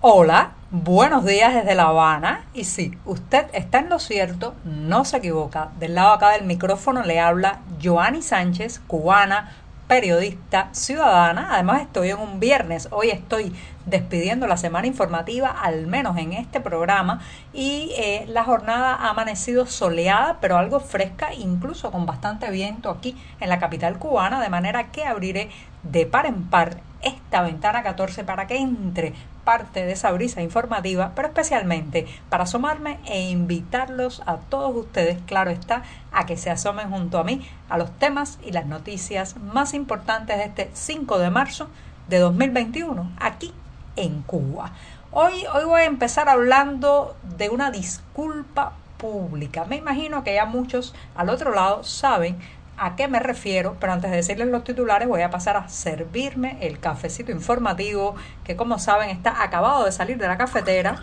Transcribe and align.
Hola, 0.00 0.52
buenos 0.70 1.24
días 1.24 1.52
desde 1.52 1.74
La 1.74 1.88
Habana. 1.88 2.44
Y 2.54 2.62
sí, 2.62 2.96
usted 3.04 3.46
está 3.52 3.80
en 3.80 3.88
lo 3.88 3.98
cierto, 3.98 4.54
no 4.64 5.04
se 5.04 5.16
equivoca. 5.16 5.70
Del 5.80 5.96
lado 5.96 6.12
acá 6.12 6.30
del 6.30 6.44
micrófono 6.44 7.02
le 7.02 7.18
habla 7.18 7.62
Joanny 7.82 8.22
Sánchez, 8.22 8.80
cubana, 8.86 9.56
periodista, 9.88 10.68
ciudadana. 10.70 11.48
Además 11.50 11.82
estoy 11.82 12.10
en 12.10 12.18
un 12.18 12.38
viernes. 12.38 12.86
Hoy 12.92 13.10
estoy 13.10 13.52
despidiendo 13.86 14.46
la 14.46 14.56
semana 14.56 14.86
informativa, 14.86 15.48
al 15.48 15.88
menos 15.88 16.16
en 16.16 16.32
este 16.32 16.60
programa. 16.60 17.20
Y 17.52 17.90
eh, 17.96 18.24
la 18.28 18.44
jornada 18.44 18.94
ha 18.94 19.10
amanecido 19.10 19.66
soleada, 19.66 20.38
pero 20.40 20.58
algo 20.58 20.78
fresca, 20.78 21.34
incluso 21.34 21.90
con 21.90 22.06
bastante 22.06 22.52
viento 22.52 22.88
aquí 22.88 23.16
en 23.40 23.48
la 23.48 23.58
capital 23.58 23.98
cubana. 23.98 24.40
De 24.40 24.48
manera 24.48 24.92
que 24.92 25.04
abriré 25.04 25.50
de 25.82 26.06
par 26.06 26.26
en 26.26 26.44
par 26.44 26.76
esta 27.02 27.42
ventana 27.42 27.82
14 27.82 28.24
para 28.24 28.46
que 28.46 28.56
entre 28.56 29.14
parte 29.44 29.84
de 29.84 29.92
esa 29.92 30.10
brisa 30.12 30.42
informativa, 30.42 31.12
pero 31.14 31.28
especialmente 31.28 32.06
para 32.28 32.44
asomarme 32.44 32.98
e 33.06 33.30
invitarlos 33.30 34.22
a 34.26 34.36
todos 34.36 34.76
ustedes, 34.76 35.18
claro 35.26 35.50
está, 35.50 35.82
a 36.12 36.26
que 36.26 36.36
se 36.36 36.50
asomen 36.50 36.90
junto 36.90 37.18
a 37.18 37.24
mí 37.24 37.48
a 37.68 37.78
los 37.78 37.90
temas 37.98 38.38
y 38.44 38.52
las 38.52 38.66
noticias 38.66 39.36
más 39.36 39.74
importantes 39.74 40.36
de 40.36 40.44
este 40.44 40.70
5 40.72 41.18
de 41.18 41.30
marzo 41.30 41.68
de 42.08 42.18
2021, 42.18 43.12
aquí 43.18 43.54
en 43.96 44.22
Cuba. 44.22 44.72
Hoy, 45.10 45.44
hoy 45.54 45.64
voy 45.64 45.80
a 45.80 45.86
empezar 45.86 46.28
hablando 46.28 47.16
de 47.38 47.48
una 47.48 47.70
disculpa 47.70 48.74
pública. 48.98 49.64
Me 49.64 49.76
imagino 49.76 50.24
que 50.24 50.34
ya 50.34 50.44
muchos 50.44 50.94
al 51.14 51.30
otro 51.30 51.54
lado 51.54 51.84
saben 51.84 52.38
a 52.78 52.96
qué 52.96 53.08
me 53.08 53.18
refiero, 53.18 53.76
pero 53.80 53.92
antes 53.92 54.10
de 54.10 54.16
decirles 54.18 54.48
los 54.48 54.64
titulares 54.64 55.08
voy 55.08 55.22
a 55.22 55.30
pasar 55.30 55.56
a 55.56 55.68
servirme 55.68 56.58
el 56.60 56.78
cafecito 56.78 57.32
informativo 57.32 58.14
que 58.44 58.56
como 58.56 58.78
saben 58.78 59.10
está 59.10 59.42
acabado 59.42 59.84
de 59.84 59.92
salir 59.92 60.16
de 60.18 60.28
la 60.28 60.38
cafetera, 60.38 61.00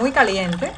muy 0.00 0.12
caliente, 0.12 0.72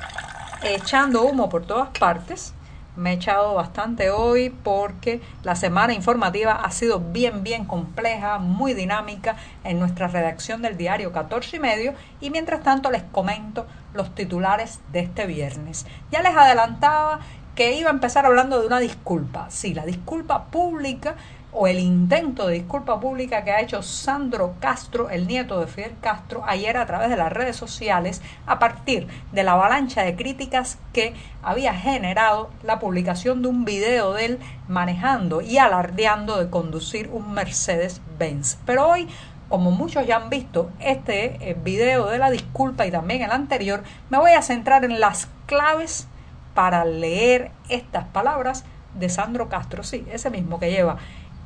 echando 0.62 1.22
humo 1.22 1.48
por 1.48 1.66
todas 1.66 1.90
partes. 1.98 2.54
Me 2.94 3.10
he 3.10 3.14
echado 3.14 3.54
bastante 3.54 4.10
hoy 4.10 4.50
porque 4.50 5.22
la 5.44 5.56
semana 5.56 5.94
informativa 5.94 6.52
ha 6.52 6.70
sido 6.70 7.00
bien, 7.00 7.42
bien 7.42 7.64
compleja, 7.64 8.38
muy 8.38 8.74
dinámica 8.74 9.36
en 9.64 9.78
nuestra 9.78 10.08
redacción 10.08 10.60
del 10.60 10.76
diario 10.76 11.10
14 11.10 11.56
y 11.56 11.60
medio 11.60 11.94
y 12.20 12.28
mientras 12.28 12.62
tanto 12.62 12.90
les 12.90 13.02
comento 13.02 13.66
los 13.94 14.14
titulares 14.14 14.80
de 14.92 15.00
este 15.00 15.26
viernes. 15.26 15.86
Ya 16.10 16.20
les 16.20 16.36
adelantaba 16.36 17.20
que 17.54 17.76
iba 17.76 17.90
a 17.90 17.92
empezar 17.92 18.26
hablando 18.26 18.60
de 18.60 18.66
una 18.66 18.80
disculpa. 18.80 19.50
Sí, 19.50 19.74
la 19.74 19.84
disculpa 19.84 20.46
pública 20.46 21.16
o 21.52 21.66
el 21.66 21.78
intento 21.78 22.46
de 22.46 22.54
disculpa 22.54 22.98
pública 22.98 23.44
que 23.44 23.50
ha 23.50 23.60
hecho 23.60 23.82
Sandro 23.82 24.54
Castro, 24.58 25.10
el 25.10 25.26
nieto 25.26 25.60
de 25.60 25.66
Fidel 25.66 25.94
Castro, 26.00 26.42
ayer 26.46 26.78
a 26.78 26.86
través 26.86 27.10
de 27.10 27.16
las 27.18 27.30
redes 27.30 27.56
sociales, 27.56 28.22
a 28.46 28.58
partir 28.58 29.06
de 29.32 29.42
la 29.42 29.52
avalancha 29.52 30.02
de 30.02 30.16
críticas 30.16 30.78
que 30.94 31.12
había 31.42 31.74
generado 31.74 32.48
la 32.62 32.78
publicación 32.78 33.42
de 33.42 33.48
un 33.48 33.66
video 33.66 34.14
de 34.14 34.24
él 34.24 34.38
manejando 34.66 35.42
y 35.42 35.58
alardeando 35.58 36.38
de 36.38 36.48
conducir 36.48 37.10
un 37.12 37.32
Mercedes-Benz. 37.32 38.56
Pero 38.64 38.88
hoy 38.88 39.08
como 39.50 39.70
muchos 39.70 40.06
ya 40.06 40.16
han 40.16 40.30
visto 40.30 40.70
este 40.80 41.50
eh, 41.50 41.54
video 41.62 42.08
de 42.08 42.16
la 42.16 42.30
disculpa 42.30 42.86
y 42.86 42.90
también 42.90 43.20
el 43.20 43.32
anterior, 43.32 43.82
me 44.08 44.16
voy 44.16 44.30
a 44.30 44.40
centrar 44.40 44.82
en 44.86 44.98
las 44.98 45.28
claves 45.44 46.08
para 46.54 46.84
leer 46.84 47.50
estas 47.68 48.04
palabras 48.06 48.64
de 48.94 49.08
Sandro 49.08 49.48
Castro, 49.48 49.82
sí, 49.82 50.06
ese 50.10 50.30
mismo 50.30 50.58
que 50.58 50.70
lleva 50.70 50.98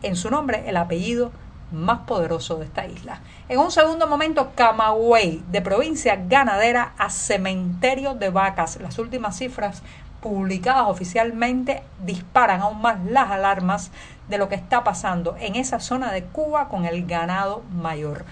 en 0.02 0.16
su 0.16 0.30
nombre 0.30 0.68
el 0.68 0.76
apellido 0.76 1.32
más 1.72 2.00
poderoso 2.00 2.56
de 2.56 2.64
esta 2.64 2.86
isla. 2.86 3.20
En 3.48 3.58
un 3.58 3.70
segundo 3.70 4.06
momento, 4.06 4.52
Camagüey, 4.54 5.42
de 5.50 5.60
provincia 5.60 6.16
ganadera 6.28 6.92
a 6.98 7.10
cementerio 7.10 8.14
de 8.14 8.30
vacas. 8.30 8.78
Las 8.80 8.98
últimas 8.98 9.36
cifras 9.36 9.82
publicadas 10.20 10.89
oficialmente 10.89 11.83
disparan 12.05 12.61
aún 12.61 12.80
más 12.80 13.05
las 13.05 13.30
alarmas 13.30 13.90
de 14.28 14.39
lo 14.39 14.48
que 14.48 14.55
está 14.55 14.84
pasando 14.84 15.36
en 15.39 15.56
esa 15.56 15.80
zona 15.80 16.12
de 16.12 16.24
Cuba 16.24 16.68
con 16.68 16.84
el 16.84 17.06
ganado 17.06 17.62
mayor. 17.70 18.24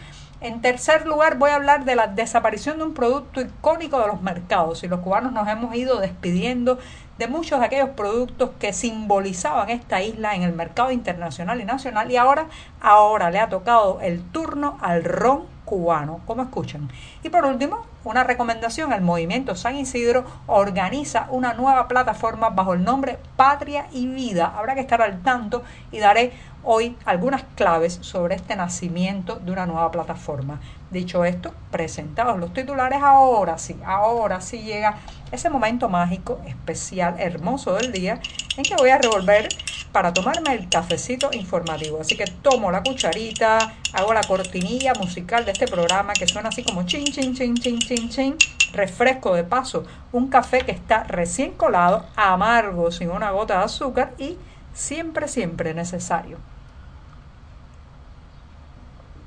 En 0.45 0.61
tercer 0.61 1.07
lugar, 1.07 1.39
voy 1.39 1.53
a 1.53 1.55
hablar 1.55 1.87
de 1.87 1.95
la 1.95 2.07
desaparición 2.07 2.77
de 2.77 2.85
un 2.85 2.93
producto 2.93 3.41
icónico 3.41 3.99
de 3.99 4.09
los 4.09 4.21
mercados. 4.21 4.85
Y 4.85 4.89
los 4.89 5.01
cubanos 5.01 5.33
nos 5.33 5.49
hemos 5.49 5.75
ido 5.75 6.01
despidiendo 6.01 6.79
de 7.17 7.29
muchos 7.29 7.61
de 7.61 7.65
aquellos 7.65 7.89
productos 7.89 8.51
que 8.59 8.75
simbolizaban 8.75 9.71
esta 9.71 10.03
isla 10.03 10.35
en 10.35 10.43
el 10.43 10.53
mercado 10.53 10.91
internacional 10.91 11.63
y 11.63 11.65
nacional. 11.65 12.11
Y 12.11 12.19
ahora, 12.19 12.49
ahora 12.83 13.31
le 13.31 13.39
ha 13.39 13.49
tocado 13.49 14.03
el 14.03 14.23
turno 14.23 14.77
al 14.83 15.03
ron 15.05 15.47
cubano, 15.65 16.21
como 16.27 16.43
escuchan. 16.43 16.91
Y 17.23 17.31
por 17.31 17.47
último, 17.47 17.87
una 18.05 18.23
recomendación, 18.23 18.93
el 18.93 19.01
movimiento 19.01 19.55
San 19.55 19.77
Isidro 19.77 20.25
organiza 20.47 21.27
una 21.31 21.55
nueva 21.55 21.89
plataforma 21.89 22.51
bajo 22.51 22.75
el 22.75 22.85
nombre 22.85 23.19
Patria 23.37 23.87
y 23.93 24.07
Vida. 24.09 24.53
Habrá 24.55 24.75
que 24.75 24.83
estar 24.83 25.01
al 25.01 25.23
tanto 25.23 25.63
y 25.91 26.01
daré 26.01 26.33
hoy 26.65 26.97
algunas 27.05 27.43
claves 27.55 27.99
sobre 28.01 28.35
este 28.35 28.57
nacimiento 28.57 29.37
de 29.37 29.53
una 29.53 29.67
nueva 29.67 29.91
plataforma. 29.91 30.61
Dicho 30.91 31.25
esto, 31.25 31.53
presentados 31.71 32.39
los 32.39 32.53
titulares, 32.53 33.03
ahora 33.03 33.59
sí, 33.59 33.77
ahora 33.85 34.41
sí 34.41 34.63
llega 34.63 34.97
ese 35.33 35.51
momento 35.51 35.89
mágico, 35.89 36.41
especial, 36.47 37.17
hermoso 37.19 37.75
del 37.75 37.93
día 37.93 38.21
en 38.57 38.63
que 38.63 38.77
voy 38.77 38.91
a 38.91 38.99
revolver 38.99 39.49
para 39.93 40.13
tomarme 40.13 40.53
el 40.55 40.69
cafecito 40.69 41.31
informativo. 41.33 42.01
Así 42.01 42.17
que 42.17 42.27
tomo 42.27 42.73
la 42.73 42.83
cucharita, 42.83 43.75
hago 43.93 44.13
la 44.13 44.23
cortinilla 44.23 44.93
musical 44.95 45.45
de 45.45 45.53
este 45.53 45.69
programa 45.69 46.13
que 46.15 46.27
suena 46.27 46.49
así 46.49 46.65
como 46.65 46.85
chin, 46.85 47.05
chin, 47.05 47.35
chin, 47.35 47.55
chin, 47.55 47.79
chin, 47.79 48.09
chin. 48.09 48.37
Refresco 48.73 49.35
de 49.35 49.45
paso 49.45 49.85
un 50.11 50.29
café 50.29 50.63
que 50.63 50.73
está 50.73 51.05
recién 51.05 51.53
colado, 51.53 52.07
amargo, 52.17 52.91
sin 52.91 53.11
una 53.11 53.31
gota 53.31 53.59
de 53.59 53.65
azúcar 53.65 54.15
y 54.19 54.37
siempre, 54.73 55.29
siempre 55.29 55.75
necesario. 55.75 56.39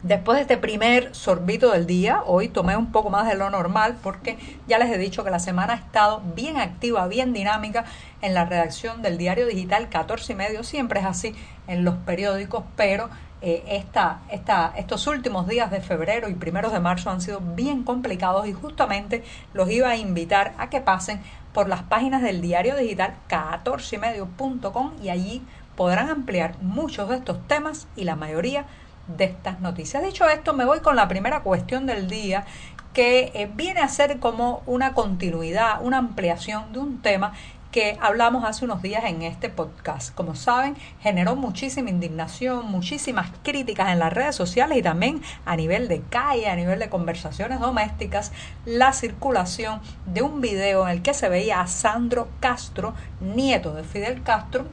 Después 0.04 0.36
de 0.36 0.44
este 0.44 0.58
primer 0.58 1.16
sorbito 1.16 1.72
del 1.72 1.88
día, 1.88 2.22
hoy 2.28 2.50
tomé 2.50 2.78
un 2.78 2.92
poco 2.92 3.10
más 3.10 3.28
de 3.28 3.36
lo 3.36 3.50
normal 3.50 3.98
porque 4.04 4.38
ya 4.68 4.78
les 4.78 4.92
he 4.92 4.98
dicho 5.00 5.24
que 5.24 5.32
la 5.32 5.40
semana 5.40 5.74
ha 5.74 5.78
estado 5.78 6.22
bien 6.36 6.58
activa, 6.58 7.08
bien 7.08 7.34
dinámica 7.34 7.84
en 8.22 8.36
la 8.36 8.46
redacción 8.46 9.02
del 9.02 9.18
diario 9.18 9.48
digital 9.48 9.90
14 9.90 10.34
y 10.34 10.36
medio. 10.36 10.64
Siempre 10.64 11.00
es 11.00 11.06
así 11.08 11.34
en 11.68 11.84
los 11.84 11.96
periódicos, 11.96 12.64
pero 12.76 13.10
eh, 13.42 13.64
esta, 13.70 14.20
esta, 14.30 14.72
estos 14.78 15.08
últimos 15.08 15.48
días 15.48 15.72
de 15.72 15.82
febrero 15.82 16.30
y 16.30 16.36
primeros 16.36 16.74
de 16.74 16.80
marzo 16.80 17.10
han 17.10 17.20
sido 17.20 17.40
bien 17.40 17.84
complicados 17.84 18.48
y 18.48 18.54
justamente 18.54 19.24
los 19.54 19.70
iba 19.72 19.90
a 19.90 19.98
invitar 19.98 20.54
a 20.60 20.70
que 20.70 20.80
pasen 20.80 21.22
por 21.54 21.68
las 21.68 21.82
páginas 21.82 22.22
del 22.22 22.40
diario 22.42 22.76
digital 22.76 23.16
14 23.28 23.96
y 23.96 24.00
medio.com 24.00 24.92
y 25.02 25.10
allí 25.10 25.42
podrán 25.76 26.10
ampliar 26.10 26.56
muchos 26.62 27.10
de 27.10 27.16
estos 27.16 27.48
temas 27.48 27.88
y 27.96 28.04
la 28.04 28.16
mayoría 28.16 28.62
de 28.62 28.68
estas 29.20 29.60
noticias. 29.60 30.04
Dicho 30.04 30.28
esto, 30.28 30.54
me 30.54 30.66
voy 30.66 30.80
con 30.80 30.96
la 30.96 31.08
primera 31.08 31.42
cuestión 31.42 31.86
del 31.86 32.08
día 32.08 32.46
que 32.94 33.32
eh, 33.36 33.50
viene 33.54 33.82
a 33.82 33.88
ser 33.90 34.20
como 34.20 34.64
una 34.66 34.94
continuidad, 34.94 35.82
una 35.82 35.98
ampliación 35.98 36.74
de 36.74 36.80
un 36.80 37.02
tema 37.02 37.34
que 37.72 37.98
hablamos 38.02 38.44
hace 38.44 38.66
unos 38.66 38.82
días 38.82 39.04
en 39.06 39.22
este 39.22 39.50
podcast. 39.50 40.16
Como 40.16 40.36
saben, 40.36 40.76
generó 41.00 41.36
muchísima 41.36 41.90
indignación, 41.90 42.66
muchísimas 42.72 43.30
críticas 43.44 43.90
en 43.90 44.00
las 44.00 44.14
redes 44.14 44.36
sociales 44.36 44.78
y 44.78 44.82
también 44.82 45.22
a 45.46 45.56
nivel 45.56 45.88
de 45.88 46.02
calle, 46.02 46.50
a 46.50 46.56
nivel 46.56 46.80
de 46.80 46.90
conversaciones 46.90 47.60
domésticas, 47.60 48.32
la 48.66 48.94
circulación 48.94 49.82
de 50.06 50.22
un 50.22 50.42
video 50.42 50.88
en 50.88 50.90
el 50.90 51.02
que 51.02 51.14
se 51.14 51.30
veía 51.30 51.62
a 51.62 51.68
Sandro 51.68 52.30
Castro, 52.40 52.94
nieto 53.20 53.74
de 53.74 53.84
Fidel 53.84 54.24
Castro, 54.24 54.66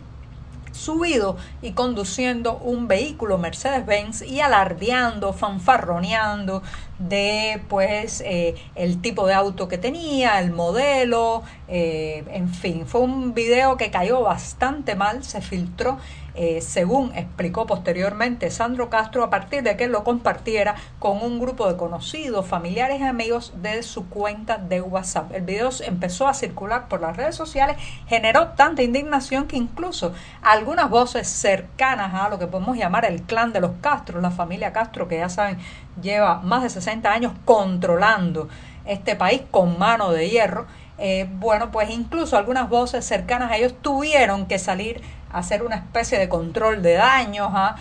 subido 0.75 1.37
y 1.63 1.73
conduciendo 1.73 2.59
un 2.59 2.89
vehículo 2.89 3.39
Mercedes-Benz 3.39 4.23
y 4.23 4.41
alardeando, 4.41 5.33
fanfarroneando 5.33 6.63
de 6.99 7.61
pues 7.69 8.23
eh, 8.25 8.55
el 8.75 9.01
tipo 9.01 9.27
de 9.27 9.35
auto 9.35 9.69
que 9.69 9.79
tenía, 9.79 10.39
el 10.41 10.53
modelo, 10.53 11.43
eh, 11.69 12.25
en 12.31 12.49
fin, 12.49 12.87
fue 12.87 13.01
un 13.03 13.35
video 13.35 13.77
que 13.77 13.91
cayó 13.91 14.23
bastante 14.23 14.95
mal, 14.95 15.25
se 15.25 15.41
filtró 15.41 15.99
eh, 16.37 16.61
según 16.61 17.13
explicó 17.15 17.65
posteriormente 17.65 18.51
Sandro 18.51 18.91
Castro, 18.91 19.23
a 19.23 19.31
partir 19.31 19.63
de 19.63 19.77
que 19.77 19.87
lo 19.87 20.03
compartiera 20.03 20.75
con 20.99 21.23
un 21.23 21.39
grupo 21.39 21.69
de 21.71 21.77
conocidos, 21.77 22.45
familiares 22.47 23.01
y 23.01 23.05
amigos 23.05 23.53
de 23.63 23.85
su 23.85 24.09
cuenta 24.09 24.59
de 24.59 24.81
WhatsApp. 24.81 25.33
El 25.33 25.43
video 25.43 25.71
empezó 25.87 26.27
a 26.27 26.35
circular 26.35 26.89
por 26.89 27.01
las 27.01 27.17
redes 27.17 27.37
sociales, 27.37 27.77
generó 28.09 28.49
tanta 28.49 28.83
indignación 28.83 29.47
que 29.47 29.57
incluso 29.57 30.13
algunas 30.43 30.91
voces 30.91 31.29
cercanas 31.29 32.13
a 32.15 32.29
lo 32.29 32.41
que 32.41 32.49
podemos 32.49 32.77
llamar 32.77 33.05
el 33.05 33.23
clan 33.23 33.53
de 33.53 33.61
los 33.61 33.71
Castro, 33.81 34.21
la 34.21 34.33
familia 34.33 34.73
Castro, 34.73 35.07
que 35.07 35.19
ya 35.19 35.29
saben 35.29 35.59
lleva 36.03 36.41
más 36.41 36.65
de 36.65 36.71
60 36.71 36.84
años 36.89 37.33
controlando 37.45 38.49
este 38.85 39.17
país 39.17 39.43
con 39.51 39.79
mano 39.79 40.11
de 40.11 40.29
hierro, 40.29 40.67
eh, 40.99 41.29
bueno, 41.29 41.71
pues 41.71 41.91
incluso 41.91 42.37
algunas 42.37 42.69
voces 42.69 43.05
cercanas 43.05 43.51
a 43.51 43.57
ellos 43.57 43.75
tuvieron 43.83 44.47
que 44.47 44.59
salir 44.59 45.03
hacer 45.35 45.65
una 45.65 45.75
especie 45.75 46.19
de 46.19 46.29
control 46.29 46.81
de 46.81 46.95
daños, 46.95 47.51
a 47.53 47.75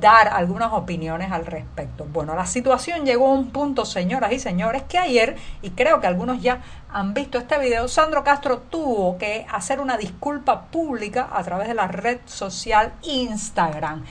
dar 0.00 0.28
algunas 0.28 0.72
opiniones 0.72 1.32
al 1.32 1.44
respecto. 1.44 2.04
Bueno, 2.04 2.36
la 2.36 2.46
situación 2.46 3.04
llegó 3.04 3.26
a 3.26 3.32
un 3.32 3.50
punto, 3.50 3.84
señoras 3.84 4.32
y 4.32 4.38
señores, 4.38 4.84
que 4.84 4.96
ayer, 4.96 5.36
y 5.60 5.70
creo 5.70 6.00
que 6.00 6.06
algunos 6.06 6.40
ya 6.40 6.60
han 6.92 7.12
visto 7.12 7.38
este 7.38 7.58
video, 7.58 7.88
Sandro 7.88 8.22
Castro 8.22 8.58
tuvo 8.58 9.18
que 9.18 9.44
hacer 9.50 9.80
una 9.80 9.96
disculpa 9.96 10.66
pública 10.66 11.28
a 11.32 11.42
través 11.42 11.66
de 11.66 11.74
la 11.74 11.88
red 11.88 12.20
social 12.26 12.92
Instagram 13.02 14.04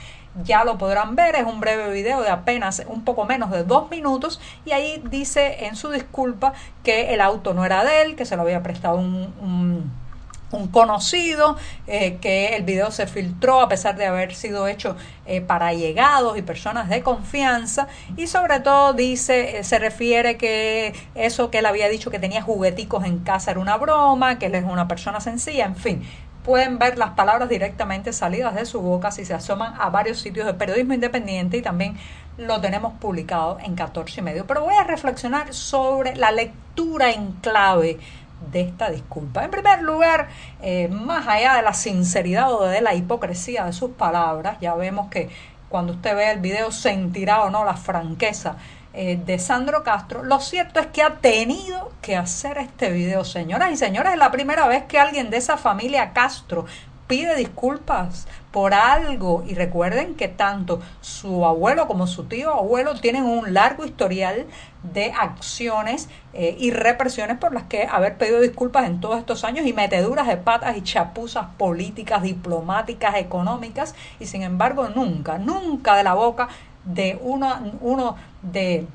ya 0.44 0.64
lo 0.64 0.78
podrán 0.78 1.16
ver, 1.16 1.34
es 1.36 1.44
un 1.44 1.60
breve 1.60 1.92
video 1.92 2.22
de 2.22 2.30
apenas 2.30 2.82
un 2.86 3.04
poco 3.04 3.24
menos 3.24 3.50
de 3.50 3.64
dos 3.64 3.90
minutos 3.90 4.40
y 4.64 4.72
ahí 4.72 5.02
dice 5.10 5.66
en 5.66 5.76
su 5.76 5.90
disculpa 5.90 6.52
que 6.84 7.12
el 7.12 7.20
auto 7.20 7.52
no 7.54 7.64
era 7.64 7.84
de 7.84 8.02
él, 8.02 8.16
que 8.16 8.24
se 8.24 8.36
lo 8.36 8.42
había 8.42 8.62
prestado 8.62 8.96
un, 8.96 9.90
un, 10.52 10.68
conocido, 10.72 11.56
eh, 11.86 12.18
que 12.20 12.56
el 12.56 12.64
video 12.64 12.90
se 12.90 13.06
filtró 13.06 13.60
a 13.60 13.68
pesar 13.68 13.96
de 13.96 14.06
haber 14.06 14.34
sido 14.34 14.66
hecho 14.66 14.96
eh, 15.26 15.40
para 15.40 15.72
llegados 15.72 16.36
y 16.36 16.42
personas 16.42 16.88
de 16.88 17.02
confianza 17.02 17.86
y 18.16 18.26
sobre 18.26 18.58
todo 18.58 18.92
dice, 18.92 19.58
eh, 19.58 19.64
se 19.64 19.78
refiere 19.78 20.36
que 20.36 20.92
eso 21.14 21.50
que 21.50 21.58
él 21.58 21.66
había 21.66 21.88
dicho 21.88 22.10
que 22.10 22.18
tenía 22.18 22.42
jugueticos 22.42 23.04
en 23.04 23.20
casa 23.20 23.52
era 23.52 23.60
una 23.60 23.76
broma, 23.76 24.40
que 24.40 24.46
él 24.46 24.56
es 24.56 24.64
una 24.64 24.88
persona 24.88 25.20
sencilla, 25.20 25.66
en 25.66 25.76
fin, 25.76 26.02
pueden 26.44 26.78
ver 26.78 26.98
las 26.98 27.10
palabras 27.10 27.48
directamente 27.48 28.12
salidas 28.12 28.54
de 28.54 28.64
su 28.64 28.80
boca 28.80 29.10
si 29.10 29.24
se 29.24 29.34
asoman 29.34 29.74
a 29.78 29.90
varios 29.90 30.18
sitios 30.18 30.46
de 30.46 30.54
periodismo 30.54 30.94
independiente 30.94 31.58
y 31.58 31.62
también 31.62 31.96
lo 32.38 32.60
tenemos 32.60 32.94
publicado 32.94 33.58
en 33.62 33.74
14 33.74 34.20
y 34.20 34.22
medio. 34.22 34.46
Pero 34.46 34.62
voy 34.62 34.74
a 34.74 34.84
reflexionar 34.84 35.52
sobre 35.52 36.16
la 36.16 36.32
lectura 36.32 37.10
en 37.10 37.32
clave 37.32 37.98
de 38.52 38.60
esta 38.62 38.90
disculpa. 38.90 39.44
En 39.44 39.50
primer 39.50 39.82
lugar, 39.82 40.28
eh, 40.62 40.88
más 40.88 41.28
allá 41.28 41.54
de 41.54 41.62
la 41.62 41.74
sinceridad 41.74 42.52
o 42.52 42.64
de 42.64 42.80
la 42.80 42.94
hipocresía 42.94 43.66
de 43.66 43.72
sus 43.72 43.90
palabras, 43.90 44.56
ya 44.60 44.74
vemos 44.74 45.08
que 45.08 45.28
cuando 45.68 45.92
usted 45.92 46.16
ve 46.16 46.30
el 46.32 46.40
video 46.40 46.72
sentirá 46.72 47.42
o 47.42 47.50
no 47.50 47.64
la 47.64 47.76
franqueza 47.76 48.56
eh, 48.92 49.20
de 49.24 49.38
Sandro 49.38 49.82
Castro, 49.84 50.24
lo 50.24 50.40
cierto 50.40 50.80
es 50.80 50.86
que 50.88 51.02
ha 51.02 51.16
tenido 51.16 51.92
que 52.02 52.16
hacer 52.16 52.58
este 52.58 52.90
video, 52.90 53.24
señoras 53.24 53.70
y 53.72 53.76
señores, 53.76 54.12
es 54.12 54.18
la 54.18 54.30
primera 54.30 54.66
vez 54.66 54.84
que 54.84 54.98
alguien 54.98 55.30
de 55.30 55.36
esa 55.36 55.56
familia 55.56 56.12
Castro 56.12 56.66
pide 57.10 57.34
disculpas 57.34 58.28
por 58.52 58.72
algo. 58.72 59.42
Y 59.44 59.54
recuerden 59.54 60.14
que 60.14 60.28
tanto 60.28 60.80
su 61.00 61.44
abuelo 61.44 61.88
como 61.88 62.06
su 62.06 62.24
tío 62.24 62.54
abuelo 62.54 62.94
tienen 62.94 63.24
un 63.24 63.52
largo 63.52 63.84
historial 63.84 64.46
de 64.84 65.12
acciones 65.12 66.08
eh, 66.32 66.56
y 66.58 66.70
represiones 66.70 67.36
por 67.36 67.52
las 67.52 67.64
que 67.64 67.82
haber 67.90 68.16
pedido 68.16 68.40
disculpas 68.40 68.86
en 68.86 69.00
todos 69.00 69.18
estos 69.18 69.42
años 69.42 69.66
y 69.66 69.72
meteduras 69.72 70.28
de 70.28 70.36
patas 70.36 70.76
y 70.76 70.82
chapuzas 70.82 71.46
políticas, 71.58 72.22
diplomáticas, 72.22 73.16
económicas 73.16 73.96
y 74.20 74.26
sin 74.26 74.42
embargo 74.42 74.88
nunca, 74.88 75.38
nunca 75.38 75.96
de 75.96 76.04
la 76.04 76.14
boca 76.14 76.48
de 76.84 77.18
uno, 77.22 77.78
uno 77.80 78.16
de 78.42 78.86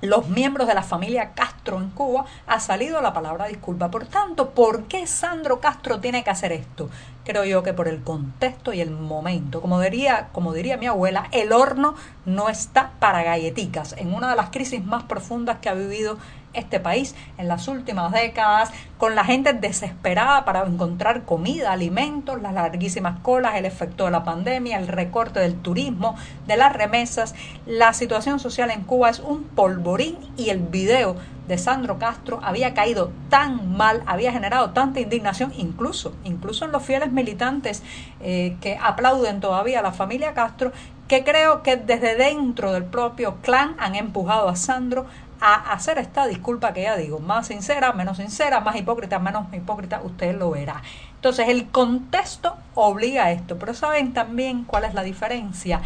los 0.00 0.28
miembros 0.28 0.68
de 0.68 0.74
la 0.74 0.82
familia 0.82 1.32
Castro 1.34 1.78
en 1.78 1.90
Cuba 1.90 2.24
ha 2.46 2.60
salido 2.60 3.00
la 3.00 3.12
palabra 3.12 3.46
disculpa. 3.46 3.90
Por 3.90 4.06
tanto, 4.06 4.50
¿por 4.50 4.84
qué 4.84 5.06
Sandro 5.06 5.60
Castro 5.60 5.98
tiene 5.98 6.22
que 6.22 6.30
hacer 6.30 6.52
esto? 6.52 6.88
Creo 7.24 7.44
yo 7.44 7.62
que 7.62 7.74
por 7.74 7.88
el 7.88 8.02
contexto 8.02 8.72
y 8.72 8.80
el 8.80 8.90
momento. 8.90 9.60
Como 9.60 9.80
diría, 9.80 10.28
como 10.32 10.52
diría 10.52 10.76
mi 10.76 10.86
abuela, 10.86 11.28
el 11.32 11.52
horno 11.52 11.94
no 12.24 12.48
está 12.48 12.92
para 13.00 13.22
galleticas. 13.22 13.94
En 13.98 14.14
una 14.14 14.30
de 14.30 14.36
las 14.36 14.50
crisis 14.50 14.84
más 14.84 15.02
profundas 15.02 15.58
que 15.58 15.68
ha 15.68 15.74
vivido 15.74 16.16
este 16.58 16.80
país 16.80 17.14
en 17.38 17.48
las 17.48 17.68
últimas 17.68 18.12
décadas, 18.12 18.70
con 18.98 19.14
la 19.14 19.24
gente 19.24 19.52
desesperada 19.52 20.44
para 20.44 20.64
encontrar 20.66 21.24
comida, 21.24 21.72
alimentos, 21.72 22.42
las 22.42 22.52
larguísimas 22.52 23.20
colas, 23.20 23.54
el 23.56 23.64
efecto 23.64 24.04
de 24.04 24.10
la 24.10 24.24
pandemia, 24.24 24.78
el 24.78 24.88
recorte 24.88 25.40
del 25.40 25.54
turismo, 25.54 26.16
de 26.46 26.56
las 26.56 26.72
remesas. 26.72 27.34
La 27.66 27.92
situación 27.92 28.40
social 28.40 28.70
en 28.70 28.82
Cuba 28.82 29.10
es 29.10 29.20
un 29.20 29.44
polvorín 29.44 30.16
y 30.36 30.50
el 30.50 30.58
video 30.58 31.16
de 31.48 31.58
Sandro 31.58 31.98
Castro 31.98 32.40
había 32.42 32.74
caído 32.74 33.10
tan 33.30 33.74
mal, 33.76 34.02
había 34.06 34.32
generado 34.32 34.70
tanta 34.70 35.00
indignación, 35.00 35.52
incluso, 35.56 36.14
incluso 36.24 36.66
en 36.66 36.72
los 36.72 36.82
fieles 36.82 37.10
militantes 37.10 37.82
eh, 38.20 38.56
que 38.60 38.78
aplauden 38.80 39.40
todavía 39.40 39.80
a 39.80 39.82
la 39.82 39.92
familia 39.92 40.34
Castro, 40.34 40.72
que 41.08 41.24
creo 41.24 41.62
que 41.62 41.76
desde 41.76 42.16
dentro 42.16 42.72
del 42.72 42.84
propio 42.84 43.36
clan 43.40 43.76
han 43.78 43.94
empujado 43.94 44.48
a 44.48 44.56
Sandro 44.56 45.06
a 45.40 45.72
hacer 45.72 45.98
esta 45.98 46.26
disculpa 46.26 46.72
que 46.72 46.82
ya 46.82 46.96
digo, 46.96 47.18
más 47.18 47.46
sincera, 47.46 47.92
menos 47.92 48.16
sincera, 48.16 48.60
más 48.60 48.76
hipócrita, 48.76 49.18
menos 49.18 49.46
hipócrita, 49.52 50.00
usted 50.02 50.36
lo 50.36 50.50
verá. 50.50 50.82
Entonces 51.14 51.48
el 51.48 51.68
contexto 51.70 52.56
obliga 52.74 53.24
a 53.24 53.32
esto, 53.32 53.58
pero 53.58 53.74
¿saben 53.74 54.12
también 54.12 54.64
cuál 54.64 54.84
es 54.84 54.94
la 54.94 55.02
diferencia? 55.02 55.80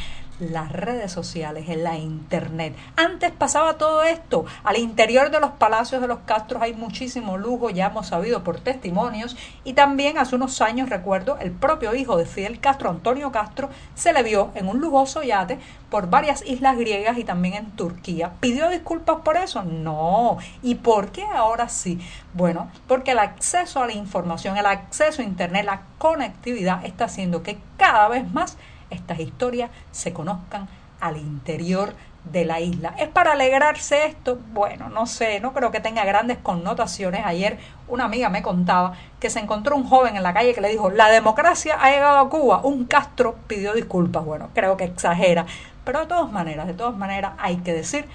Las 0.51 0.73
redes 0.73 1.13
sociales, 1.13 1.69
en 1.69 1.85
la 1.85 1.97
internet. 1.97 2.75
Antes 2.97 3.31
pasaba 3.31 3.79
todo 3.79 4.03
esto. 4.03 4.45
Al 4.65 4.77
interior 4.77 5.31
de 5.31 5.41
los 5.41 5.53
palacios 5.53 6.01
de 6.01 6.09
los 6.09 6.21
Castros 6.21 6.63
hay 6.63 6.75
muchísimo 6.75 7.39
lujo, 7.39 7.71
ya 7.71 7.87
hemos 7.87 8.09
sabido 8.09 8.43
por 8.43 8.61
testimonios. 8.61 9.37
Y 9.65 9.75
también 9.75 10.19
hace 10.19 10.35
unos 10.35 10.61
años, 10.61 10.89
recuerdo, 10.89 11.39
el 11.39 11.53
propio 11.53 11.95
hijo 11.95 12.17
de 12.17 12.27
Fidel 12.27 12.61
Castro, 12.61 12.91
Antonio 12.91 13.31
Castro, 13.31 13.69
se 13.95 14.13
le 14.13 14.23
vio 14.23 14.51
en 14.55 14.69
un 14.69 14.81
lujoso 14.81 15.23
yate 15.23 15.59
por 15.91 16.09
varias 16.09 16.43
islas 16.47 16.77
griegas 16.77 17.19
y 17.19 17.25
también 17.25 17.55
en 17.55 17.71
Turquía. 17.73 18.33
¿Pidió 18.41 18.71
disculpas 18.71 19.19
por 19.23 19.37
eso? 19.37 19.63
No. 19.63 20.39
¿Y 20.63 20.77
por 20.77 21.13
qué 21.13 21.25
ahora 21.25 21.69
sí? 21.69 22.01
Bueno, 22.35 22.71
porque 22.89 23.13
el 23.13 23.19
acceso 23.19 23.83
a 23.83 23.87
la 23.87 23.93
información, 23.93 24.57
el 24.57 24.67
acceso 24.67 25.21
a 25.21 25.25
Internet, 25.25 25.67
la 25.67 25.83
conectividad 25.99 26.85
está 26.85 27.05
haciendo 27.05 27.43
que 27.43 27.59
cada 27.77 28.09
vez 28.09 28.31
más 28.33 28.57
estas 28.93 29.21
historias 29.21 29.71
se 29.91 30.13
conozcan 30.13 30.69
al 31.01 31.17
interior 31.17 31.95
de 32.25 32.45
la 32.45 32.61
isla. 32.61 32.95
¿Es 32.99 33.09
para 33.09 33.33
alegrarse 33.33 34.07
esto? 34.07 34.39
Bueno, 34.53 34.89
no 34.89 35.07
sé, 35.07 35.41
no 35.41 35.53
creo 35.53 35.73
que 35.73 35.81
tenga 35.81 36.05
grandes 36.05 36.39
connotaciones. 36.39 37.23
Ayer 37.25 37.59
una 37.89 38.05
amiga 38.05 38.29
me 38.29 38.43
contaba 38.43 38.95
que 39.19 39.31
se 39.31 39.41
encontró 39.41 39.77
un 39.77 39.89
joven 39.89 40.17
en 40.17 40.23
la 40.23 40.33
calle 40.33 40.55
que 40.55 40.61
le 40.61 40.69
dijo, 40.69 40.91
la 40.91 41.09
democracia 41.09 41.77
ha 41.81 41.91
llegado 41.91 42.19
a 42.19 42.29
Cuba, 42.29 42.61
un 42.63 42.85
Castro 42.85 43.37
pidió 43.49 43.75
disculpas. 43.75 44.25
Bueno, 44.25 44.51
creo 44.55 44.77
que 44.77 44.85
exagera, 44.85 45.47
pero 45.85 46.01
de 46.01 46.07
todas 46.07 46.31
maneras, 46.31 46.67
de 46.67 46.75
todas 46.75 46.97
maneras 46.97 47.33
hay 47.39 47.57
que 47.57 47.73
decir 47.73 48.07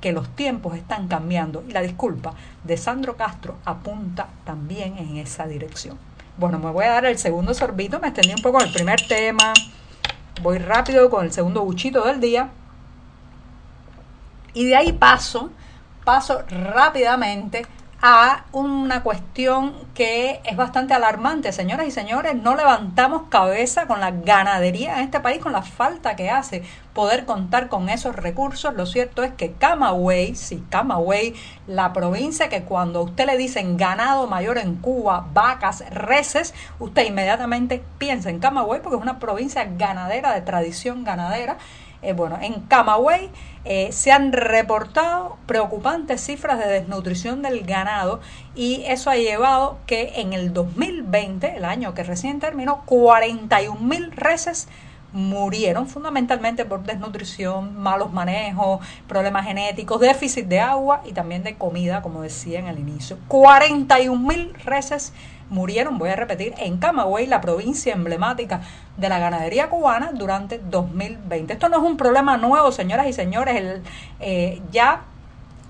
que 0.00 0.12
los 0.12 0.28
tiempos 0.36 0.76
están 0.76 1.08
cambiando 1.08 1.64
y 1.66 1.72
la 1.72 1.82
disculpa 1.82 2.34
de 2.62 2.76
Sandro 2.76 3.16
Castro 3.16 3.56
apunta 3.64 4.28
también 4.44 4.98
en 4.98 5.16
esa 5.16 5.46
dirección. 5.46 5.98
Bueno, 6.36 6.58
me 6.58 6.70
voy 6.70 6.84
a 6.84 6.90
dar 6.90 7.06
el 7.06 7.18
segundo 7.18 7.54
sorbito, 7.54 7.98
me 7.98 8.08
extendí 8.08 8.34
un 8.34 8.42
poco 8.42 8.60
el 8.60 8.70
primer 8.70 9.00
tema, 9.08 9.54
voy 10.42 10.58
rápido 10.58 11.10
con 11.10 11.24
el 11.24 11.32
segundo 11.32 11.62
buchito 11.62 12.04
del 12.04 12.20
día. 12.20 12.50
Y 14.54 14.66
de 14.66 14.76
ahí 14.76 14.92
paso, 14.92 15.50
paso 16.04 16.42
rápidamente 16.48 17.66
a 18.02 18.44
una 18.52 19.02
cuestión 19.02 19.74
que 19.94 20.40
es 20.44 20.56
bastante 20.56 20.94
alarmante. 20.94 21.52
Señoras 21.52 21.86
y 21.86 21.90
señores, 21.90 22.34
no 22.34 22.54
levantamos 22.54 23.22
cabeza 23.30 23.86
con 23.86 24.00
la 24.00 24.10
ganadería 24.10 24.96
en 24.98 25.04
este 25.04 25.20
país, 25.20 25.40
con 25.40 25.52
la 25.52 25.62
falta 25.62 26.14
que 26.14 26.30
hace 26.30 26.62
poder 26.92 27.24
contar 27.24 27.68
con 27.68 27.88
esos 27.88 28.14
recursos. 28.14 28.74
Lo 28.74 28.86
cierto 28.86 29.22
es 29.22 29.32
que 29.32 29.52
Camagüey, 29.52 30.34
sí, 30.34 30.62
Camagüey, 30.68 31.34
la 31.66 31.92
provincia 31.92 32.48
que 32.48 32.62
cuando 32.62 33.02
usted 33.02 33.26
le 33.26 33.36
dicen 33.36 33.76
ganado 33.76 34.26
mayor 34.26 34.58
en 34.58 34.76
Cuba, 34.76 35.26
vacas, 35.32 35.84
reses, 35.90 36.54
usted 36.78 37.06
inmediatamente 37.06 37.82
piensa 37.98 38.30
en 38.30 38.40
Camagüey 38.40 38.80
porque 38.82 38.96
es 38.96 39.02
una 39.02 39.18
provincia 39.18 39.64
ganadera, 39.64 40.34
de 40.34 40.42
tradición 40.42 41.04
ganadera. 41.04 41.56
Eh, 42.02 42.12
bueno, 42.12 42.38
en 42.40 42.60
Camagüey 42.62 43.30
eh, 43.64 43.90
se 43.90 44.12
han 44.12 44.32
reportado 44.32 45.38
preocupantes 45.46 46.20
cifras 46.20 46.58
de 46.58 46.68
desnutrición 46.68 47.42
del 47.42 47.64
ganado 47.64 48.20
y 48.54 48.84
eso 48.86 49.10
ha 49.10 49.16
llevado 49.16 49.78
que 49.86 50.12
en 50.16 50.32
el 50.32 50.52
2020, 50.52 51.56
el 51.56 51.64
año 51.64 51.94
que 51.94 52.04
recién 52.04 52.38
terminó, 52.38 52.82
41 52.86 53.80
mil 53.80 54.12
reses 54.12 54.68
murieron 55.16 55.88
fundamentalmente 55.88 56.66
por 56.66 56.82
desnutrición, 56.82 57.80
malos 57.80 58.12
manejos, 58.12 58.86
problemas 59.08 59.46
genéticos, 59.46 59.98
déficit 59.98 60.46
de 60.46 60.60
agua 60.60 61.00
y 61.06 61.12
también 61.12 61.42
de 61.42 61.56
comida, 61.56 62.02
como 62.02 62.20
decía 62.20 62.58
en 62.58 62.66
el 62.66 62.78
inicio. 62.78 63.16
41 63.28 64.28
mil 64.28 64.52
reses 64.62 65.14
murieron, 65.48 65.96
voy 65.96 66.10
a 66.10 66.16
repetir, 66.16 66.52
en 66.58 66.76
Camagüey, 66.76 67.26
la 67.26 67.40
provincia 67.40 67.94
emblemática 67.94 68.60
de 68.98 69.08
la 69.08 69.18
ganadería 69.18 69.70
cubana 69.70 70.10
durante 70.12 70.58
2020. 70.58 71.54
Esto 71.54 71.70
no 71.70 71.78
es 71.78 71.82
un 71.82 71.96
problema 71.96 72.36
nuevo, 72.36 72.70
señoras 72.70 73.06
y 73.06 73.14
señores, 73.14 73.80
eh, 74.20 74.60
ya 74.70 75.04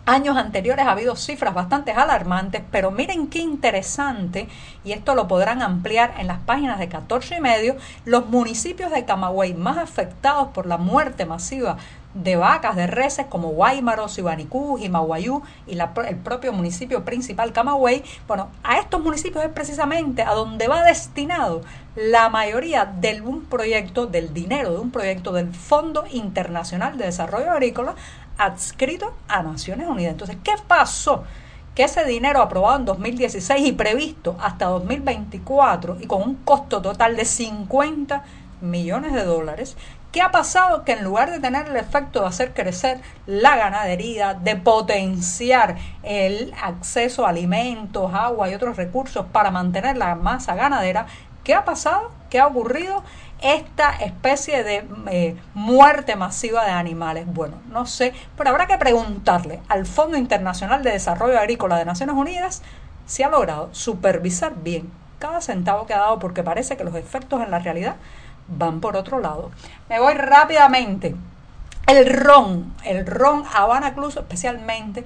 años 0.06 0.36
anteriores 0.36 0.86
ha 0.86 0.92
habido 0.92 1.16
cifras 1.16 1.52
bastante 1.52 1.90
alarmantes, 1.90 2.62
pero 2.70 2.90
miren 2.90 3.26
qué 3.26 3.40
interesante, 3.40 4.48
y 4.84 4.92
esto 4.92 5.14
lo 5.14 5.28
podrán 5.28 5.62
ampliar 5.62 6.14
en 6.18 6.28
las 6.28 6.38
páginas 6.38 6.78
de 6.78 6.88
14 6.88 7.36
y 7.36 7.40
medio, 7.40 7.76
los 8.04 8.26
municipios 8.26 8.92
de 8.92 9.04
Camagüey 9.04 9.54
más 9.54 9.78
afectados 9.78 10.48
por 10.48 10.66
la 10.66 10.78
muerte 10.78 11.26
masiva 11.26 11.76
de 12.14 12.36
vacas, 12.36 12.76
de 12.76 12.86
reses 12.86 13.26
como 13.26 13.50
Guaymaro, 13.50 14.08
Sibanicú, 14.08 14.78
Jimaguayú 14.78 15.42
y 15.66 15.78
el 15.78 16.16
propio 16.16 16.52
municipio 16.52 17.04
principal 17.04 17.52
Camagüey. 17.52 18.02
Bueno, 18.26 18.48
a 18.62 18.78
estos 18.78 19.02
municipios 19.02 19.44
es 19.44 19.50
precisamente 19.50 20.22
a 20.22 20.32
donde 20.32 20.66
va 20.66 20.82
destinado 20.82 21.60
la 21.94 22.30
mayoría 22.30 22.86
de 22.86 23.20
un 23.20 23.44
proyecto, 23.44 24.06
del 24.06 24.32
dinero 24.32 24.72
de 24.72 24.78
un 24.78 24.90
proyecto 24.90 25.32
del 25.32 25.52
Fondo 25.52 26.04
Internacional 26.10 26.96
de 26.96 27.04
Desarrollo 27.04 27.50
Agrícola 27.50 27.94
adscrito 28.38 29.14
a 29.28 29.43
Naciones 29.43 29.88
Unidas. 29.88 30.12
Entonces, 30.12 30.37
¿qué 30.43 30.52
pasó? 30.66 31.25
que 31.76 31.85
ese 31.85 32.07
dinero 32.07 32.40
aprobado 32.40 32.78
en 32.78 32.87
2016 32.87 33.66
y 33.66 33.73
previsto 33.73 34.35
hasta 34.40 34.64
2024 34.64 35.99
y 36.00 36.07
con 36.07 36.23
un 36.23 36.37
costo 36.37 36.81
total 36.81 37.16
de 37.16 37.26
50 37.26 38.25
millones 38.62 39.12
de 39.12 39.25
dólares, 39.25 39.76
¿qué 40.11 40.23
ha 40.23 40.31
pasado? 40.31 40.85
Que 40.85 40.93
en 40.93 41.05
lugar 41.05 41.31
de 41.31 41.38
tener 41.38 41.69
el 41.69 41.76
efecto 41.76 42.23
de 42.23 42.28
hacer 42.28 42.55
crecer 42.55 43.00
la 43.26 43.57
ganadería, 43.57 44.33
de 44.33 44.57
potenciar 44.57 45.76
el 46.02 46.55
acceso 46.62 47.26
a 47.26 47.28
alimentos, 47.28 48.14
agua 48.14 48.49
y 48.49 48.55
otros 48.55 48.78
recursos 48.78 49.26
para 49.31 49.50
mantener 49.50 49.99
la 49.99 50.14
masa 50.14 50.55
ganadera, 50.55 51.07
¿qué 51.45 51.52
ha 51.52 51.66
pasado? 51.66 52.11
¿Qué 52.31 52.40
ha 52.40 52.47
ocurrido? 52.47 53.05
Esta 53.40 53.90
especie 53.97 54.64
de 54.64 54.87
eh, 55.11 55.37
muerte 55.55 56.16
masiva 56.16 56.64
de 56.64 56.71
animales? 56.71 57.26
Bueno, 57.26 57.59
no 57.71 57.87
sé, 57.87 58.12
pero 58.37 58.50
habrá 58.50 58.66
que 58.66 58.78
preguntarle 58.78 59.61
al 59.69 59.87
Fondo 59.87 60.16
Internacional 60.16 60.83
de 60.83 60.93
Desarrollo 60.93 61.38
Agrícola 61.38 61.76
de 61.76 61.85
Naciones 61.85 62.16
Unidas 62.16 62.62
si 63.07 63.23
ha 63.23 63.28
logrado 63.28 63.69
supervisar 63.73 64.55
bien 64.57 64.90
cada 65.19 65.40
centavo 65.40 65.87
que 65.87 65.95
ha 65.95 65.99
dado 65.99 66.19
porque 66.19 66.43
parece 66.43 66.76
que 66.76 66.85
los 66.85 66.95
efectos 66.95 67.43
en 67.43 67.50
la 67.50 67.59
realidad 67.59 67.97
van 68.49 68.81
por 68.81 68.97
otro 68.97 69.21
lado. 69.21 69.50
Me 69.88 70.00
voy 70.00 70.14
rápidamente. 70.14 71.16
El 71.87 72.07
ron, 72.07 72.75
el 72.85 73.07
ron 73.07 73.45
Habana 73.55 73.95
Club 73.95 74.12
especialmente, 74.16 75.05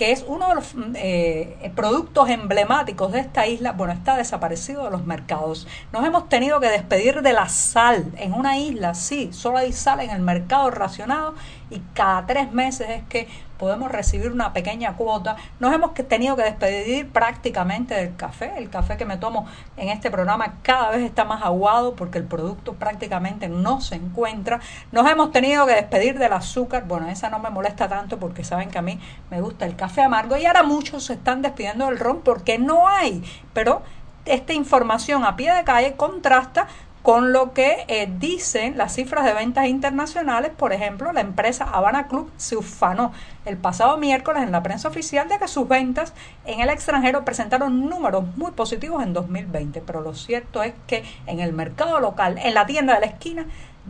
que 0.00 0.12
es 0.12 0.24
uno 0.26 0.48
de 0.48 0.54
los 0.54 0.74
mm, 0.74 0.92
eh, 0.94 1.72
productos 1.76 2.30
emblemáticos 2.30 3.12
de 3.12 3.20
esta 3.20 3.46
isla, 3.46 3.72
bueno, 3.72 3.92
está 3.92 4.16
desaparecido 4.16 4.84
de 4.84 4.90
los 4.90 5.04
mercados. 5.04 5.68
Nos 5.92 6.06
hemos 6.06 6.26
tenido 6.30 6.58
que 6.58 6.68
despedir 6.70 7.20
de 7.20 7.34
la 7.34 7.50
sal 7.50 8.10
en 8.16 8.32
una 8.32 8.56
isla, 8.56 8.94
sí, 8.94 9.28
solo 9.30 9.58
hay 9.58 9.74
sal 9.74 10.00
en 10.00 10.08
el 10.08 10.22
mercado 10.22 10.70
racionado 10.70 11.34
y 11.68 11.80
cada 11.92 12.24
tres 12.26 12.50
meses 12.50 12.88
es 12.88 13.02
que 13.10 13.28
podemos 13.60 13.92
recibir 13.92 14.32
una 14.32 14.54
pequeña 14.54 14.96
cuota. 14.96 15.36
Nos 15.60 15.74
hemos 15.74 15.92
tenido 15.92 16.34
que 16.34 16.44
despedir 16.44 17.10
prácticamente 17.10 17.94
del 17.94 18.16
café. 18.16 18.54
El 18.56 18.70
café 18.70 18.96
que 18.96 19.04
me 19.04 19.18
tomo 19.18 19.46
en 19.76 19.90
este 19.90 20.10
programa 20.10 20.54
cada 20.62 20.88
vez 20.92 21.02
está 21.02 21.26
más 21.26 21.42
aguado 21.42 21.94
porque 21.94 22.16
el 22.16 22.24
producto 22.24 22.72
prácticamente 22.72 23.50
no 23.50 23.82
se 23.82 23.96
encuentra. 23.96 24.60
Nos 24.92 25.08
hemos 25.10 25.30
tenido 25.30 25.66
que 25.66 25.74
despedir 25.74 26.18
del 26.18 26.32
azúcar. 26.32 26.84
Bueno, 26.86 27.08
esa 27.08 27.28
no 27.28 27.38
me 27.38 27.50
molesta 27.50 27.86
tanto 27.86 28.18
porque 28.18 28.44
saben 28.44 28.70
que 28.70 28.78
a 28.78 28.82
mí 28.82 28.98
me 29.30 29.42
gusta 29.42 29.66
el 29.66 29.76
café 29.76 30.00
amargo 30.00 30.38
y 30.38 30.46
ahora 30.46 30.62
muchos 30.62 31.04
se 31.04 31.12
están 31.12 31.42
despidiendo 31.42 31.84
del 31.84 31.98
ron 31.98 32.22
porque 32.22 32.58
no 32.58 32.88
hay. 32.88 33.22
Pero 33.52 33.82
esta 34.24 34.54
información 34.54 35.24
a 35.24 35.36
pie 35.36 35.52
de 35.52 35.64
calle 35.64 35.96
contrasta 35.96 36.66
con 37.02 37.32
lo 37.32 37.54
que 37.54 37.84
eh, 37.88 38.12
dicen 38.18 38.76
las 38.76 38.94
cifras 38.94 39.24
de 39.24 39.32
ventas 39.32 39.66
internacionales. 39.66 40.52
Por 40.56 40.72
ejemplo, 40.72 41.12
la 41.12 41.20
empresa 41.20 41.64
Habana 41.64 42.08
Club 42.08 42.30
se 42.36 42.56
ufanó 42.56 43.12
el 43.44 43.56
pasado 43.56 43.96
miércoles 43.96 44.42
en 44.42 44.52
la 44.52 44.62
prensa 44.62 44.88
oficial 44.88 45.28
de 45.28 45.38
que 45.38 45.48
sus 45.48 45.66
ventas 45.66 46.12
en 46.44 46.60
el 46.60 46.68
extranjero 46.68 47.24
presentaron 47.24 47.88
números 47.88 48.24
muy 48.36 48.52
positivos 48.52 49.02
en 49.02 49.12
2020, 49.12 49.80
pero 49.80 50.02
lo 50.02 50.14
cierto 50.14 50.62
es 50.62 50.74
que 50.86 51.04
en 51.26 51.40
el 51.40 51.52
mercado 51.52 52.00
local, 52.00 52.38
en 52.38 52.54
la 52.54 52.66
tienda 52.66 52.94
de 52.94 53.00
la 53.00 53.06
esquina, 53.06 53.46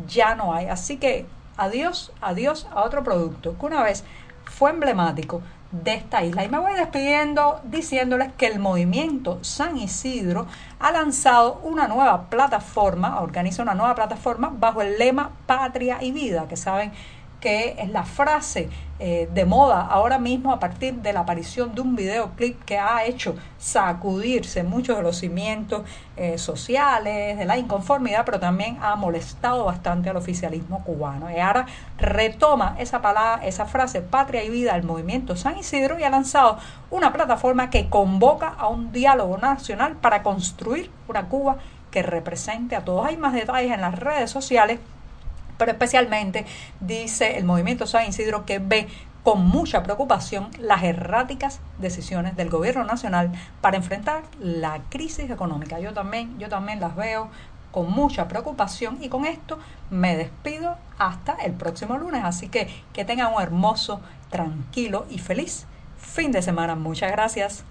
ya 0.07 0.35
no 0.37 0.55
hay. 0.55 0.67
Así 0.67 0.97
que 0.97 1.27
adiós, 1.57 2.13
adiós 2.21 2.69
a 2.71 2.85
otro 2.85 3.03
producto 3.03 3.57
que 3.59 3.67
una 3.67 3.83
vez 3.83 4.05
fue 4.45 4.71
emblemático 4.71 5.43
de 5.71 5.95
esta 5.95 6.25
isla. 6.25 6.45
Y 6.45 6.49
me 6.49 6.59
voy 6.59 6.75
despidiendo 6.75 7.61
diciéndoles 7.65 8.33
que 8.33 8.47
el 8.47 8.59
movimiento 8.59 9.39
San 9.43 9.77
Isidro 9.77 10.47
ha 10.79 10.91
lanzado 10.91 11.61
una 11.63 11.87
nueva 11.87 12.29
plataforma, 12.29 13.21
organiza 13.21 13.63
una 13.63 13.75
nueva 13.75 13.95
plataforma 13.95 14.53
bajo 14.53 14.83
el 14.83 14.99
lema 14.99 15.31
Patria 15.47 15.99
y 16.01 16.13
Vida, 16.13 16.47
que 16.49 16.57
saben 16.57 16.93
que 17.41 17.77
es 17.79 17.91
la 17.91 18.05
frase 18.05 18.69
eh, 19.03 19.31
de 19.33 19.47
moda 19.47 19.87
ahora 19.87 20.19
mismo 20.19 20.53
a 20.53 20.61
partir 20.61 20.95
de 20.97 21.15
la 21.15 21.21
aparición 21.21 21.75
de 21.75 21.81
un 21.81 21.97
videoclip 21.97 22.63
que 22.65 22.79
ha 22.79 23.07
hecho 23.07 23.35
sacudirse 23.59 24.63
muchos 24.63 24.95
de 24.95 25.03
los 25.03 25.17
cimientos 25.17 25.85
eh, 26.19 26.37
sociales, 26.37 27.39
de 27.39 27.45
la 27.47 27.57
inconformidad, 27.57 28.27
pero 28.27 28.39
también 28.39 28.77
ha 28.83 28.97
molestado 28.97 29.65
bastante 29.65 30.11
al 30.11 30.19
oficialismo 30.19 30.85
cubano. 30.85 31.31
Y 31.31 31.41
ahora 31.41 31.65
retoma 31.97 32.77
esa 32.79 33.01
palabra, 33.01 33.47
esa 33.47 33.65
frase 33.65 34.03
patria 34.03 34.45
y 34.45 34.51
vida 34.51 34.75
al 34.75 34.83
movimiento 34.83 35.35
San 35.35 35.57
Isidro 35.57 35.99
y 35.99 36.03
ha 36.03 36.11
lanzado 36.11 36.59
una 36.91 37.11
plataforma 37.11 37.71
que 37.71 37.89
convoca 37.89 38.49
a 38.49 38.69
un 38.69 38.93
diálogo 38.93 39.39
nacional 39.39 39.97
para 39.97 40.23
construir 40.23 40.91
una 41.09 41.27
Cuba 41.29 41.57
que 41.91 42.03
represente 42.03 42.77
a 42.77 42.85
todos. 42.85 43.07
Hay 43.07 43.17
más 43.17 43.33
detalles 43.33 43.73
en 43.73 43.81
las 43.81 43.99
redes 43.99 44.31
sociales 44.31 44.79
pero 45.61 45.73
especialmente 45.73 46.47
dice 46.81 47.37
el 47.37 47.45
movimiento 47.45 47.87
San 47.87 48.09
Isidro 48.09 48.47
que 48.47 48.59
ve 48.59 48.89
con 49.23 49.45
mucha 49.45 49.83
preocupación 49.83 50.49
las 50.59 50.83
erráticas 50.83 51.61
decisiones 51.77 52.35
del 52.35 52.49
gobierno 52.49 52.83
nacional 52.85 53.31
para 53.61 53.77
enfrentar 53.77 54.23
la 54.41 54.81
crisis 54.89 55.29
económica. 55.29 55.79
Yo 55.79 55.93
también, 55.93 56.39
yo 56.39 56.49
también 56.49 56.81
las 56.81 56.97
veo 56.97 57.29
con 57.73 57.91
mucha 57.93 58.27
preocupación 58.27 58.97
y 59.03 59.11
con 59.11 59.27
esto 59.27 59.59
me 59.91 60.17
despido 60.17 60.79
hasta 60.97 61.35
el 61.35 61.53
próximo 61.53 61.99
lunes. 61.99 62.25
Así 62.25 62.49
que 62.49 62.69
que 62.95 63.05
tengan 63.05 63.35
un 63.35 63.43
hermoso, 63.43 64.01
tranquilo 64.31 65.05
y 65.11 65.19
feliz 65.19 65.67
fin 65.99 66.33
de 66.33 66.41
semana. 66.41 66.75
Muchas 66.75 67.13
gracias. 67.13 67.65